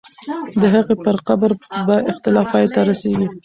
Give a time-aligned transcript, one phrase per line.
[0.61, 1.51] د هغې پر قبر
[1.87, 3.27] به اختلاف پای ته رسېږي.